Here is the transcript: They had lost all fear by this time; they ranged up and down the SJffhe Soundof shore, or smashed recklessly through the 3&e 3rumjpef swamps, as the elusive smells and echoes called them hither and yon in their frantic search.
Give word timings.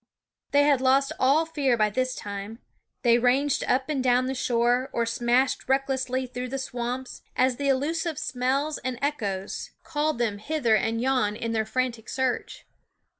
They 0.49 0.63
had 0.63 0.81
lost 0.81 1.11
all 1.19 1.45
fear 1.45 1.77
by 1.77 1.91
this 1.91 2.15
time; 2.15 2.57
they 3.03 3.19
ranged 3.19 3.63
up 3.65 3.87
and 3.87 4.03
down 4.03 4.25
the 4.25 4.33
SJffhe 4.33 4.37
Soundof 4.37 4.43
shore, 4.45 4.89
or 4.93 5.05
smashed 5.05 5.69
recklessly 5.69 6.25
through 6.25 6.49
the 6.49 6.55
3&e 6.57 6.71
3rumjpef 6.71 6.71
swamps, 6.71 7.21
as 7.35 7.57
the 7.57 7.69
elusive 7.69 8.17
smells 8.17 8.79
and 8.79 8.97
echoes 8.99 9.69
called 9.83 10.17
them 10.17 10.39
hither 10.39 10.75
and 10.75 11.01
yon 11.03 11.35
in 11.35 11.51
their 11.51 11.65
frantic 11.65 12.09
search. 12.09 12.65